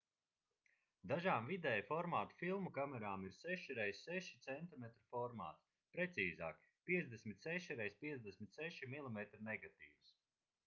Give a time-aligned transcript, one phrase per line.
[1.09, 9.21] dažām vidēja formāta filmu kamerām ir 6 x6 cm formāts precīzāk 56 x 56 mm
[9.51, 10.11] negatīvs